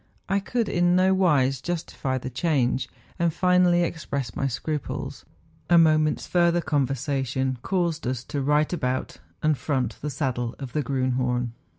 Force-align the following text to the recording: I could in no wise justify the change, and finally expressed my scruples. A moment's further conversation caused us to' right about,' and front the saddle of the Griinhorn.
I 0.27 0.39
could 0.39 0.67
in 0.67 0.95
no 0.95 1.13
wise 1.13 1.61
justify 1.61 2.17
the 2.17 2.31
change, 2.31 2.89
and 3.19 3.31
finally 3.31 3.83
expressed 3.83 4.35
my 4.35 4.47
scruples. 4.47 5.25
A 5.69 5.77
moment's 5.77 6.25
further 6.25 6.59
conversation 6.59 7.59
caused 7.61 8.07
us 8.07 8.23
to' 8.23 8.41
right 8.41 8.73
about,' 8.73 9.19
and 9.43 9.55
front 9.55 9.99
the 10.01 10.09
saddle 10.09 10.55
of 10.57 10.73
the 10.73 10.81
Griinhorn. 10.81 11.51